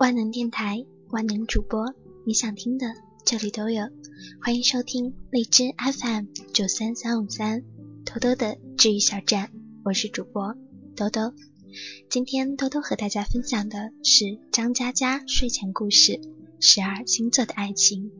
[0.00, 1.94] 万能电台，万能主播，
[2.24, 2.86] 你想听的
[3.22, 3.84] 这里都有。
[4.40, 6.24] 欢迎收听荔枝 FM
[6.54, 7.62] 九三三五三，
[8.06, 9.52] 兜兜的治愈小站，
[9.84, 10.56] 我是主播
[10.96, 11.34] 兜兜。
[12.08, 16.18] 今天兜兜和大家分享的是张嘉佳睡前故事：
[16.60, 18.10] 十二星座的爱情。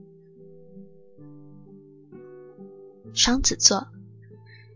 [3.15, 3.89] 双子座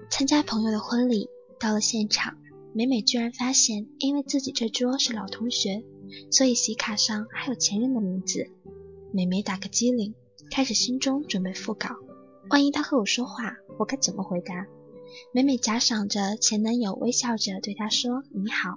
[0.09, 1.29] 参加朋友的婚礼，
[1.61, 2.39] 到了现场，
[2.73, 5.85] 美美居然发现，因为自己这桌是老同学。
[6.31, 8.51] 所以喜卡上还有前任的名字，
[9.13, 10.15] 美美打个机灵，
[10.51, 11.97] 开始心中准备复稿。
[12.51, 14.67] 万一他和我说话，我该怎么回答？
[15.33, 18.77] 美美假想着前男友微笑着对她说你好，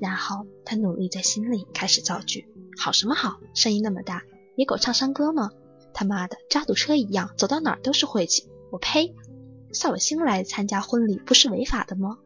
[0.00, 2.46] 然后她努力在心里开始造句。
[2.78, 3.40] 好什么好？
[3.54, 4.22] 声音那么大，
[4.56, 5.50] 野狗唱山歌吗？
[5.94, 8.48] 他妈的，渣堵车一样，走到哪儿都是晦气。
[8.70, 9.14] 我呸！
[9.72, 12.18] 扫了兴来参加婚礼不是违法的吗？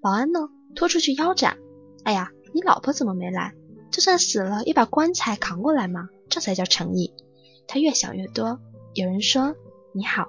[0.00, 0.40] 保安呢？
[0.74, 1.56] 拖出去腰斩！
[2.02, 3.54] 哎呀，你老婆怎么没来？
[3.94, 7.14] 就算死了，也把棺材扛过来嘛，这才叫诚意。
[7.68, 8.58] 他越想越多。
[8.92, 9.54] 有人说
[9.94, 10.26] ：“你好。”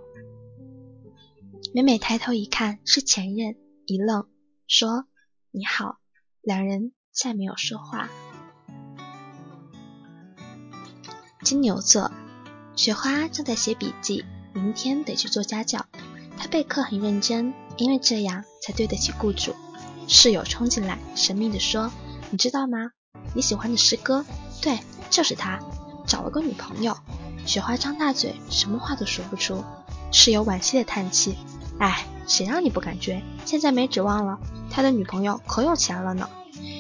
[1.73, 3.55] 美美抬头一看，是前任，
[3.87, 4.27] 一愣，
[4.67, 5.07] 说
[5.49, 5.97] ：“你好。”
[6.45, 8.07] 两人再没有说话。
[11.41, 12.11] 金牛座，
[12.75, 15.87] 雪花正在写笔记，明天得去做家教。
[16.37, 19.55] 她备课很认真，因为这样才对得起雇主。
[20.07, 21.91] 室友冲进来，神秘地说
[22.29, 22.91] ：“你知道吗？”
[23.35, 24.25] 你喜欢的师哥，
[24.61, 25.59] 对，就是他，
[26.07, 26.97] 找了个女朋友。
[27.45, 29.63] 雪花张大嘴，什么话都说不出。
[30.11, 31.37] 室友惋惜的叹气，
[31.77, 33.21] 哎，谁让你不敢追？
[33.43, 34.39] 现在没指望了，
[34.71, 36.29] 他的女朋友可有钱了呢。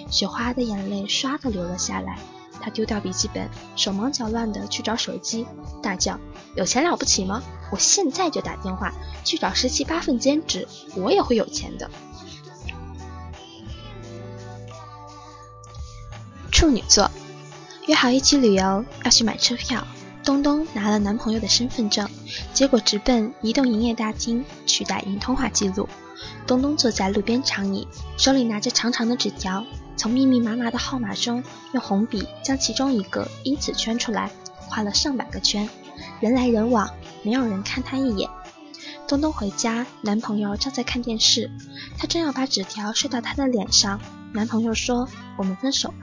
[0.09, 2.17] 雪花的眼泪唰的流了下来，
[2.61, 5.45] 他丢掉笔记本，手忙脚乱的去找手机，
[5.83, 6.17] 大叫：
[6.55, 7.43] 有钱了不起吗？
[7.71, 8.93] 我现在就打电话
[9.25, 11.91] 去找十七八份兼职，我也会有钱的。
[16.55, 17.11] 处女座
[17.85, 19.85] 约好一起旅游，要去买车票。
[20.23, 22.09] 东东拿了男朋友的身份证，
[22.53, 25.89] 结果直奔移动营业大厅取打印通话记录。
[26.47, 29.65] 东东坐在路边长椅，手里拿着长长的纸条，
[29.97, 35.69] 从密密麻麻的号码中用红笔将其中一个依次圈出来，画了上百个圈。
[36.21, 36.89] 人来人往，
[37.21, 38.29] 没有人看他一眼。
[39.09, 41.51] 东东回家，男朋友正在看电视，
[41.97, 43.99] 他正要把纸条摔到他的脸上，
[44.31, 45.97] 男朋友说：“我们分手吧。”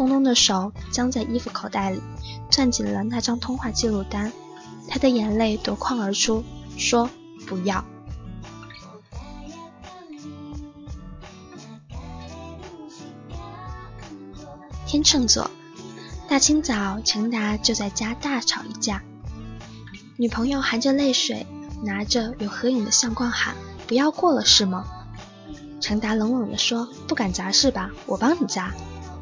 [0.00, 2.00] 东东的手僵在衣服口袋里，
[2.48, 4.32] 攥紧了那张通话记录单。
[4.88, 6.42] 他的眼泪夺眶而出，
[6.78, 7.10] 说
[7.46, 7.84] ：“不要。”
[14.86, 15.50] 天秤座，
[16.26, 19.02] 大清早，程达就在家大吵一架。
[20.16, 21.46] 女朋友含着泪水，
[21.82, 23.54] 拿着有合影的相框喊
[23.86, 24.86] ：“不要过了是吗？”
[25.78, 27.90] 程达冷冷地说：“不敢砸是吧？
[28.06, 28.72] 我帮你砸。”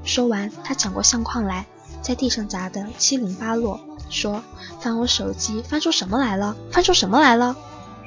[0.08, 1.66] 说完，他抢过相框来，
[2.00, 4.42] 在地上砸得七零八落，说
[4.80, 6.56] ：“翻我手机，翻出什么来了？
[6.72, 7.54] 翻出什么来了？”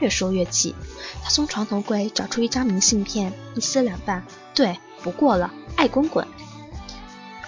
[0.01, 0.75] 越说越气，
[1.23, 4.25] 他从床头柜找出一张明信片，一撕两半，
[4.55, 6.27] 对，不过了，爱滚滚。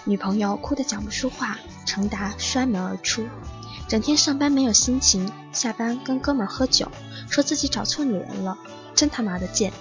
[0.04, 3.26] 女朋友哭得讲不出话，程达摔门而出，
[3.88, 6.92] 整天上班没有心情，下班跟哥们喝酒，
[7.28, 8.56] 说自己找错女人了，
[8.94, 9.74] 真他妈的贱。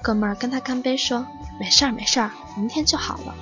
[0.00, 1.26] 哥们儿跟他干杯，说
[1.58, 3.34] ：“没事儿，没事儿，明天就好了。”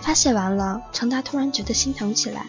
[0.00, 2.46] 发泄完了，程达突然觉得心疼起来，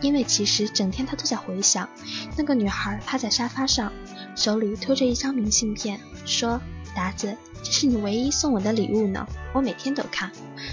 [0.00, 1.88] 因为其实整天他都在回想
[2.36, 3.92] 那个女孩趴在沙发上，
[4.34, 6.60] 手里托着一张明信片，说
[6.94, 10.30] ：“达子，这是你唯一送我的礼物呢，我每天都看。”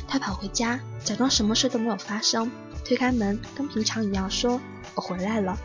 [0.07, 2.51] 他跑回家，假装什么事都没有发生，
[2.85, 4.59] 推开门，跟平常一样说
[4.95, 5.57] ：“我回来了。”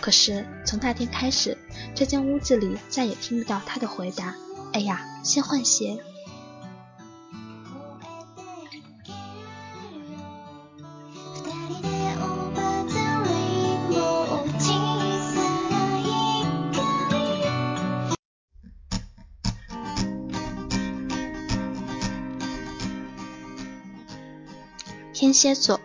[0.00, 1.56] 可是从那天开始，
[1.94, 4.34] 这间屋子里再也听不到他的回答。
[4.72, 6.02] 哎呀，先换鞋。
[25.16, 25.80] 天蝎座，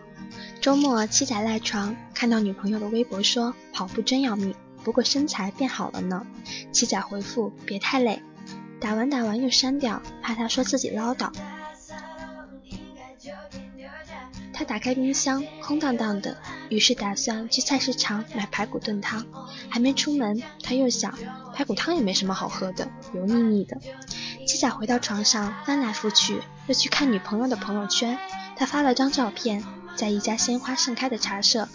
[0.60, 6.26] 周末七仔赖床，看到女朋友的微博说跑步真要命，不过身材变好了呢。
[6.70, 8.22] 七仔回复别太累，
[8.78, 11.32] 打完打完又删掉，怕他说自己唠叨。
[14.52, 16.36] 他打开冰箱，空荡荡的，
[16.68, 19.24] 于是打算去菜市场买排骨炖汤。
[19.70, 21.18] 还没出门，他又想
[21.54, 23.80] 排骨汤也没什么好喝的，油腻腻的。
[24.46, 28.18] 七仔回到床上，翻来覆去，又去看女朋友的朋友圈。
[28.56, 29.62] 他发了张照片，
[29.96, 31.68] 在一家鲜花盛开的茶社。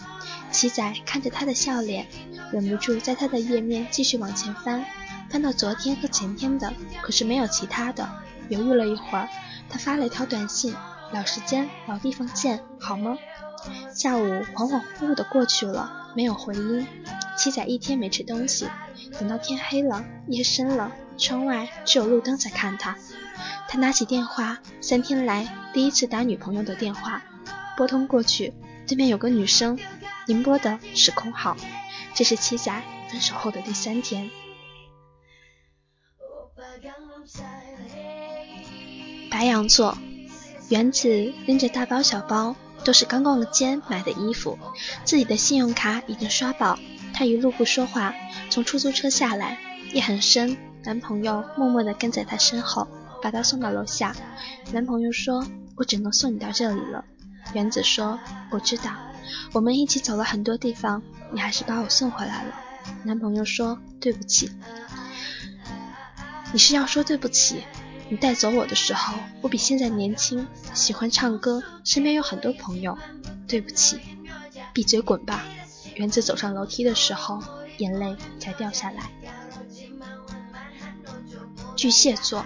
[0.52, 2.08] 七仔看着他的笑脸，
[2.52, 4.86] 忍不住在他的页面继续往前翻，
[5.30, 8.08] 翻到昨天和前天的，可是没有其他的。
[8.50, 9.28] 犹豫了一会儿，
[9.70, 10.74] 他发了一条短信，
[11.12, 13.18] 老时间老地方见，好吗？
[13.94, 14.24] 下午
[14.56, 16.88] 恍恍惚惚的过去了，没有回音。
[17.38, 18.68] 七仔一天没吃东西，
[19.20, 22.98] 等到天黑了，夜深了，窗外只有路灯在看他。
[23.70, 27.22] 他拿起电话，三天来第一次打女朋友的电话，
[27.78, 28.54] 拨通过去，
[28.88, 29.78] 对面有个女生，
[30.26, 31.56] 您拨的是空号。
[32.16, 34.32] 这是七仔分手后的第三天。
[39.30, 39.96] 白羊座，
[40.70, 41.08] 原子
[41.46, 44.58] 拎着大包小包，都是刚逛了街买的衣服，
[45.04, 46.80] 自己的信用卡已经刷爆。
[47.18, 48.14] 他一路不说话，
[48.52, 49.58] 从出租车下来，
[49.92, 52.88] 夜很深，男朋友默默地跟在他身后，
[53.24, 54.16] 把他送到楼下。
[54.72, 55.44] 男朋友说
[55.76, 57.04] ：“我只能送你到这里了。”
[57.56, 58.20] 原子说
[58.54, 58.92] ：“我知道，
[59.52, 61.02] 我们一起走了很多地方，
[61.34, 62.54] 你还是把我送回来了。”
[63.04, 64.52] 男朋友说：“对不起。”
[66.54, 67.64] 你是要说对不起？
[68.10, 72.96] 你带走我的时候，我比现在年轻，喜欢唱歌，身边有很多朋友。
[73.48, 74.00] 对不起，
[74.72, 75.44] 闭嘴滚吧！
[75.98, 77.42] 原子走上楼梯的时候，
[77.78, 79.04] 眼泪才掉下来。
[81.76, 82.46] 巨蟹座，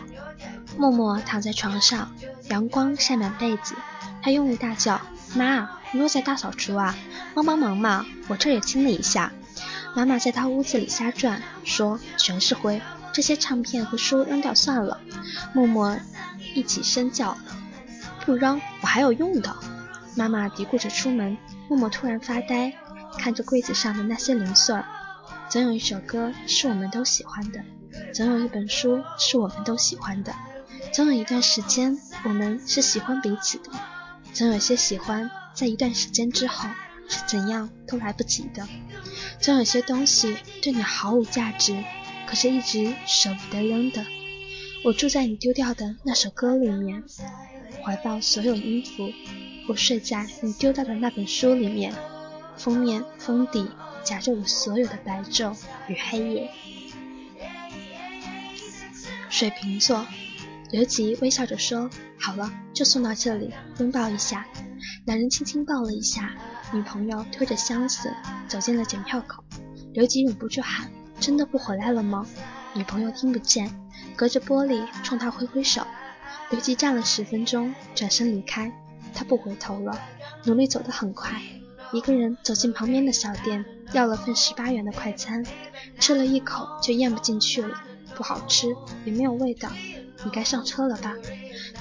[0.77, 2.11] 默默躺在床上，
[2.49, 3.75] 阳光晒满被子，
[4.21, 4.99] 他用力大叫
[5.35, 6.95] ：“妈，你又在大扫除啊？
[7.33, 9.31] 帮帮忙嘛，我这也清理一下。”
[9.95, 12.81] 妈妈在他屋子里瞎转，说：“全是灰。”
[13.13, 15.01] 这些唱片和书扔掉算了。
[15.53, 15.97] 默默
[16.53, 17.37] 一起身叫
[18.25, 19.53] ：“不扔，我还有用的。”
[20.15, 21.37] 妈妈嘀咕着出门。
[21.67, 22.73] 默默突然发呆，
[23.17, 24.85] 看着柜子上的那些零碎儿。
[25.49, 27.63] 总有一首歌是我们都喜欢的，
[28.13, 30.33] 总有一本书是我们都喜欢的，
[30.93, 33.71] 总有一段时间我们是喜欢彼此的，
[34.33, 36.69] 总有些喜欢在一段时间之后
[37.07, 38.67] 是怎样都来不及的，
[39.39, 41.83] 总有些东西对你毫无价值。
[42.25, 44.05] 可是，一直舍不得扔的。
[44.85, 47.03] 我住在你丢掉的那首歌里面，
[47.83, 49.11] 怀抱所有音符。
[49.67, 51.93] 我睡在你丢掉的那本书里面，
[52.61, 53.67] 封面封底
[54.03, 56.51] 夹着我所有的白昼与黑夜。
[59.29, 60.05] 水瓶座，
[60.69, 61.89] 刘吉微笑着说
[62.21, 64.45] ：“好了，就送到这里，拥抱一下。”
[65.05, 66.35] 两人轻轻抱了一下，
[66.71, 68.13] 女朋友推着箱子
[68.47, 69.43] 走进了检票口，
[69.93, 70.91] 刘吉忍不住喊。
[71.19, 72.27] 真的不回来了吗？
[72.75, 73.73] 女朋友听不见，
[74.15, 75.81] 隔着玻璃冲他挥挥手。
[76.51, 78.71] 刘吉站了十分钟，转身离开。
[79.13, 79.99] 他不回头了，
[80.45, 81.41] 努力走得很快，
[81.91, 85.45] 一个人走进旁边的小店，要了份十八元的快餐，
[85.99, 87.81] 吃了一口就咽不进去了，
[88.15, 89.69] 不好吃，也没有味道。
[90.23, 91.13] 你该上车了吧？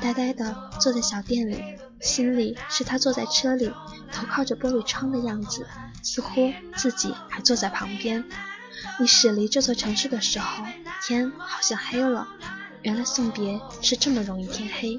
[0.01, 1.63] 呆呆地坐在小店里，
[2.01, 3.71] 心里是他坐在车里，
[4.13, 5.67] 头靠着玻璃窗的样子，
[6.03, 8.25] 似乎自己还坐在旁边。
[8.99, 10.65] 你驶离这座城市的时候，
[11.03, 12.27] 天好像黑了。
[12.83, 14.99] 原来送别是这么容易天黑。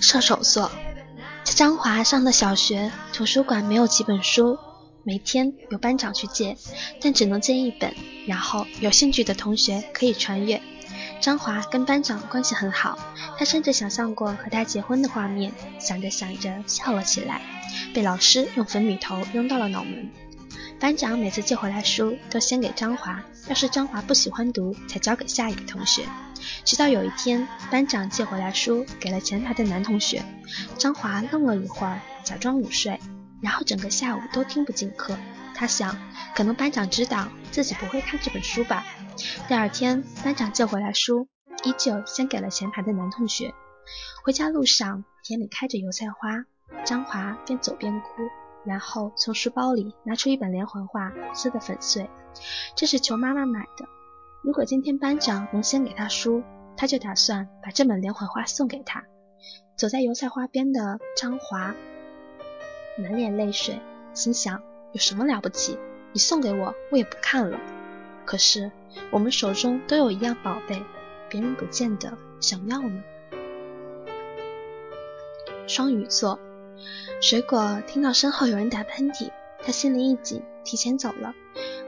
[0.00, 0.72] 射手座，
[1.54, 4.58] 张华上的小学图书馆没有几本书，
[5.04, 6.56] 每天有班长去借，
[7.00, 7.94] 但只能借一本，
[8.26, 10.62] 然后有兴趣的同学可以传阅。
[11.20, 12.98] 张华跟班长关系很好，
[13.38, 17.42] 他甚至想象过和他结婚的画面，想着想着笑了起来，
[17.94, 20.10] 被老师用粉笔头扔到了脑门。
[20.82, 26.08] 班长每次借回来书都先给张华，要是张华不喜欢读，才交给下一个同学。
[26.64, 30.24] 直到有一天，班长借回来书给了前排的男同学，
[30.76, 32.98] 张华愣了一会儿，假装午睡，
[33.40, 35.16] 然后整个下午都听不进课。
[35.54, 35.96] 他想，
[36.34, 38.84] 可能班长知道自己不会看这本书吧。
[39.46, 41.28] 第二天，班长借回来书，
[41.62, 43.54] 依旧先给了前排的男同学。
[44.24, 46.44] 回家路上，田里开着油菜花，
[46.84, 48.08] 张华边走边哭。
[48.64, 52.08] 然后从书包里拿出一本连环画，撕得粉碎。
[52.76, 53.86] 这是求妈妈买的。
[54.42, 56.42] 如果今天班长能先给他书，
[56.76, 59.04] 他就打算把这本连环画送给他。
[59.76, 61.74] 走在油菜花边的张华
[62.98, 63.80] 满脸泪水，
[64.14, 65.78] 心想：有什么了不起？
[66.12, 67.58] 你送给我，我也不看了。
[68.24, 68.70] 可是
[69.10, 70.82] 我们手中都有一样宝贝，
[71.28, 73.02] 别人不见得想要呢。
[75.66, 76.38] 双鱼座。
[77.20, 79.30] 水果听到身后有人打喷嚏，
[79.64, 81.34] 他心里一紧，提前走了，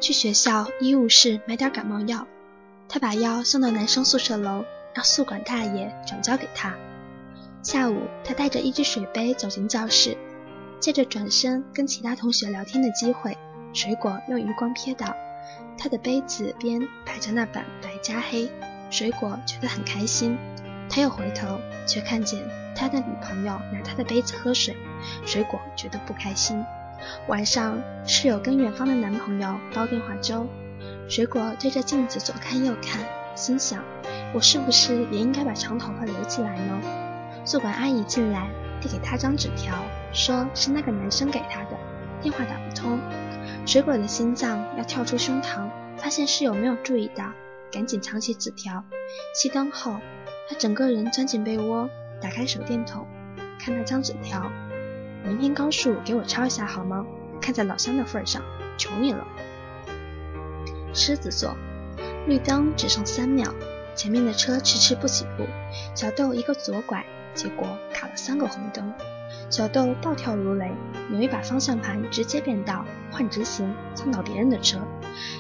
[0.01, 2.27] 去学校医务室买点感冒药。
[2.89, 6.75] 他把药送到男生宿舍楼，让宿管大爷转交给他。
[7.63, 10.17] 下午，他带着一只水杯走进教室，
[10.79, 13.37] 借着转身跟其他同学聊天的机会，
[13.73, 15.17] 水果用余光瞥到
[15.77, 18.49] 他的杯子边摆着那本白加黑，
[18.91, 20.39] 水果觉得很开心。
[20.89, 22.41] 他又回头，却看见。
[22.75, 24.77] 他的女朋友拿他的杯子喝水，
[25.25, 26.65] 水果觉得不开心。
[27.29, 30.47] 晚上，室友跟远方的男朋友煲电话粥，
[31.09, 33.05] 水果对着镜子左看右看，
[33.35, 33.83] 心想：
[34.33, 36.81] 我是不是也应该把长头发留起来呢？
[37.45, 38.49] 宿管阿姨进来，
[38.81, 39.75] 递给他张纸条，
[40.13, 41.77] 说是那个男生给他的，
[42.23, 42.99] 电话打不通。
[43.67, 47.25] 水果的心脏要跳出胸膛，发现室友没有注意到，
[47.71, 48.83] 赶紧藏起纸条。
[49.37, 49.97] 熄灯后，
[50.49, 51.91] 他整个人钻进被窝，
[52.21, 53.07] 打开手电筒，
[53.59, 54.51] 看那张纸条。
[55.25, 57.05] 明天高数给我抄一下好吗？
[57.41, 58.43] 看在老乡的份上，
[58.77, 59.27] 求你了。
[60.93, 61.57] 狮子座，
[62.27, 63.53] 绿灯只剩三秒，
[63.95, 65.45] 前面的车迟迟不起步，
[65.95, 67.05] 小豆一个左拐，
[67.35, 68.93] 结果卡了三个红灯。
[69.51, 70.71] 小豆暴跳如雷，
[71.11, 74.79] 扭一把方向盘，直接变道换直行，蹭到别人的车。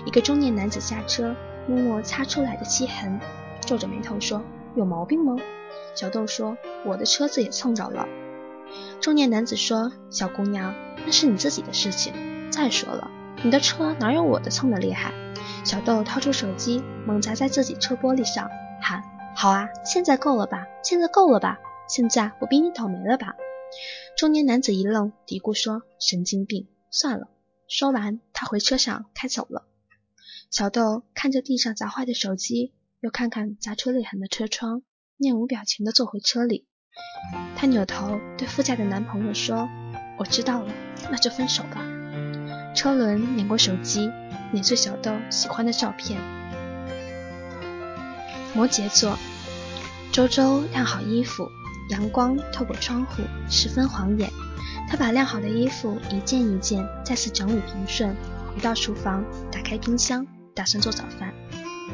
[0.04, 1.34] 一个中年男子下车，
[1.66, 3.18] 摸摸擦出来的漆痕，
[3.60, 4.42] 皱着眉头说
[4.74, 5.36] ：“有毛病吗？”
[5.94, 8.06] 小豆说：“我的车子也蹭着了。”
[9.00, 12.12] 中年男子说：“小姑娘，那是你自己的事情。
[12.50, 13.10] 再说了，
[13.42, 15.12] 你的车哪有我的蹭的厉害？”
[15.64, 18.50] 小豆掏出手机，猛砸在自己车玻璃上，
[18.82, 19.02] 喊
[19.36, 20.66] ：“好啊，现在够了吧？
[20.82, 21.58] 现在够了吧？
[21.88, 23.34] 现在我比你倒霉了吧？”
[24.16, 27.28] 中年男子一愣，嘀咕说：“神经病，算了。”
[27.66, 29.64] 说完，他回车上开走了。
[30.50, 34.82] 小豆看着地上砸坏的手机，又看看砸出裂痕的车窗，
[35.16, 36.66] 面无表情地坐回车里。
[37.56, 39.68] 她扭头对副驾的男朋友说
[40.18, 40.72] ：“我知道了，
[41.10, 41.82] 那就分手吧。”
[42.76, 44.10] 车轮碾过手机。
[44.52, 46.20] 碾碎小豆喜欢的照片。
[48.54, 49.18] 摩羯座，
[50.12, 51.48] 周周晾好衣服，
[51.90, 54.30] 阳光透过窗户，十分晃眼。
[54.88, 58.14] 他把晾好的衣服一件一件再次整理平顺，
[58.54, 61.34] 回到厨房，打开冰箱，打算做早饭。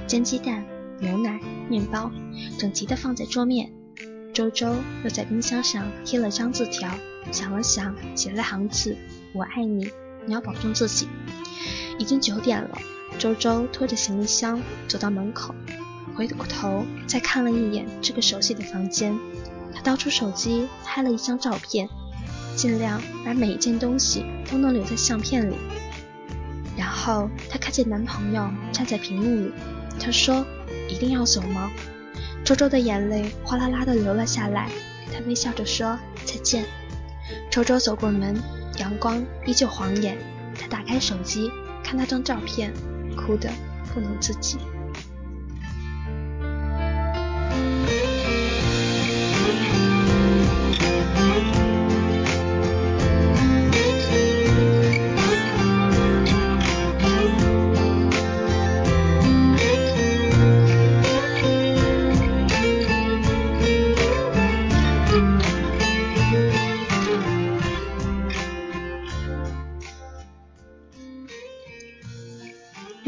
[0.06, 0.62] 煎鸡蛋、
[1.00, 2.10] 牛奶、面包，
[2.58, 3.72] 整齐的放在桌面。
[4.32, 6.90] 周周又在冰箱上贴了张字条，
[7.32, 8.96] 想了想，写了行字
[9.34, 9.90] ：“我爱你，
[10.26, 11.08] 你要保重自己。”
[11.98, 12.78] 已经九点了，
[13.18, 15.54] 周周拖着行李箱走到门口，
[16.14, 19.18] 回过头再看了一眼这个熟悉的房间，
[19.74, 21.88] 他掏出手机拍了一张照片，
[22.56, 25.54] 尽量把每一件东西都能留在相片里。
[26.76, 29.52] 然后他看见男朋友站在屏幕里，
[29.98, 30.46] 他说
[30.90, 31.70] ：“一定要走吗？”
[32.44, 34.68] 周周的眼泪哗啦啦的流了下来，
[35.12, 36.64] 他微笑着说：“再见。”
[37.50, 38.36] 周周走过门，
[38.78, 40.18] 阳光依旧晃眼，
[40.58, 41.50] 他打开手机。
[41.82, 42.72] 看那张照片，
[43.16, 43.50] 哭得
[43.92, 44.58] 不能自己。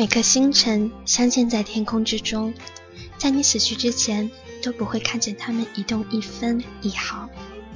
[0.03, 2.53] 每颗星辰镶嵌在天空之中，
[3.19, 4.29] 在你死去之前
[4.61, 7.29] 都不会看见它们移动一分一毫。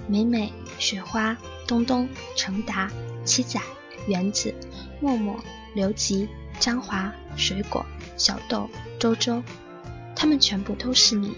[0.08, 1.36] 美美、雪花、
[1.68, 2.90] 东东、程达、
[3.24, 3.60] 七仔、
[4.08, 4.52] 原子、
[5.00, 5.36] 默默、
[5.76, 6.28] 刘吉、
[6.58, 8.68] 张华、水果、小豆、
[8.98, 9.40] 周周，
[10.16, 11.32] 他们全部都是你。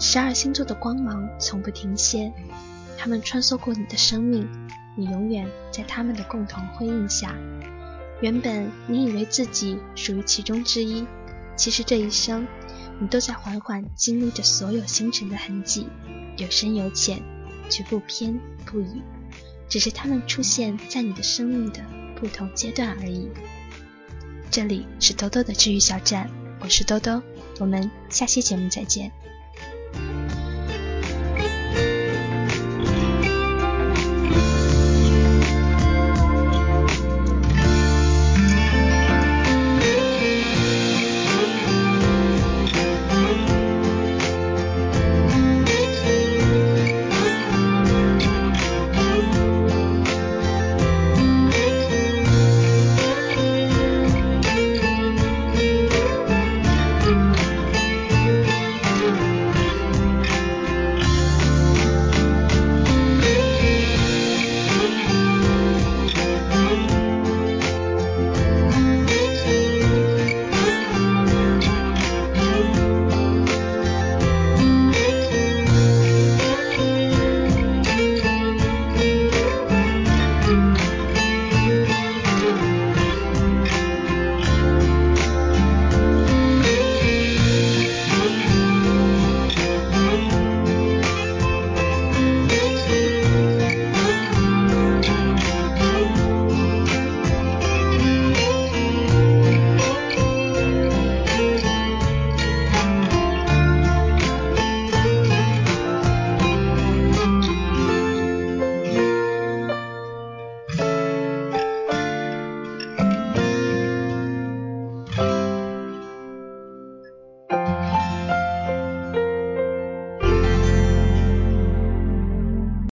[0.00, 2.32] 十二星座的光芒从不停歇，
[2.96, 4.48] 他们穿梭过你的生命，
[4.96, 7.34] 你永远在他们的共同辉映下。
[8.22, 11.06] 原本你以为自己属于其中之一，
[11.56, 12.46] 其实这一生，
[12.98, 15.86] 你都在缓缓经历着所有星辰的痕迹，
[16.38, 17.22] 有深有浅，
[17.68, 19.02] 却不偏不倚，
[19.68, 21.80] 只是它们出现在你的生命的
[22.18, 23.28] 不同阶段而已。
[24.50, 26.30] 这里是兜兜的治愈小站，
[26.60, 27.20] 我是兜兜，
[27.60, 29.12] 我们下期节目再见。